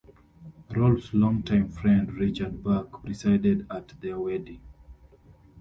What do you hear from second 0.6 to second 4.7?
Rolfe's longtime friend, Richard Buck, presided at their wedding.